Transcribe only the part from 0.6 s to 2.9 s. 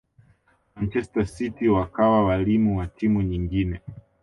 manchester city wakawa walimu wa